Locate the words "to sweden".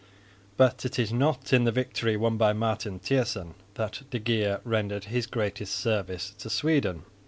6.39-7.03